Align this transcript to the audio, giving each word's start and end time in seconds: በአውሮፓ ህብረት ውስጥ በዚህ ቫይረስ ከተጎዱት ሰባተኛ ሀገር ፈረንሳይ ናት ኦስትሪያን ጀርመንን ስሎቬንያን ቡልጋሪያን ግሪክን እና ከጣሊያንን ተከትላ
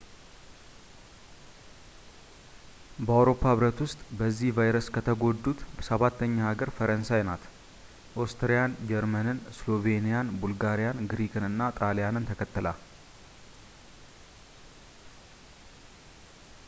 በአውሮፓ 3.07 3.41
ህብረት 3.49 3.79
ውስጥ 3.83 3.99
በዚህ 4.19 4.53
ቫይረስ 4.57 4.87
ከተጎዱት 4.95 5.59
ሰባተኛ 5.87 6.37
ሀገር 6.47 6.69
ፈረንሳይ 6.77 7.21
ናት 7.27 7.43
ኦስትሪያን 8.23 8.77
ጀርመንን 8.91 9.43
ስሎቬንያን 9.59 10.31
ቡልጋሪያን 10.43 11.03
ግሪክን 11.11 11.45
እና 11.51 11.61
ከጣሊያንን 11.75 12.27
ተከትላ 12.31 12.67